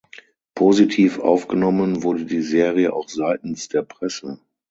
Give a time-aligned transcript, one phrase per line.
[0.55, 4.39] Positiv aufgenommen wurde die Serie auch seitens der Presse.